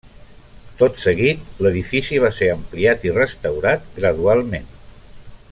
Tot 0.77 0.95
seguit, 1.01 1.43
l'edifici 1.65 2.19
va 2.25 2.33
ser 2.39 2.49
ampliat 2.55 3.07
i 3.09 3.13
restaurat 3.19 3.87
gradualment. 4.01 4.69